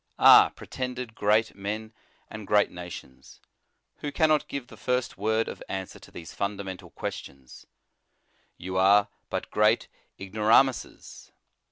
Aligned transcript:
Ah! 0.17 0.49
pretended 0.55 1.13
great 1.13 1.53
men 1.55 1.93
and 2.27 2.47
great 2.47 2.71
na 2.71 2.81
84 2.81 2.81
The 2.81 2.91
Sign 2.91 3.05
of 3.05 3.13
the 3.13 3.19
Cross 3.19 3.29
tions, 3.29 3.41
xvho 4.01 4.13
cannot 4.15 4.47
give 4.47 4.67
the 4.69 4.77
first 4.77 5.17
word 5.19 5.47
of 5.47 5.63
answer 5.69 5.99
to 5.99 6.09
these 6.09 6.33
fundamental 6.33 6.89
questions 6.89 7.67
you 8.57 8.77
are 8.77 9.09
but 9.29 9.51
great 9.51 9.89
ignoramuses. 10.19 11.31